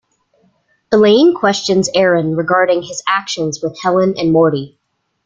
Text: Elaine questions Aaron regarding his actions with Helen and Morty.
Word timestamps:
Elaine 0.91 1.35
questions 1.35 1.87
Aaron 1.93 2.35
regarding 2.35 2.81
his 2.81 3.03
actions 3.07 3.59
with 3.61 3.79
Helen 3.83 4.15
and 4.17 4.31
Morty. 4.33 4.79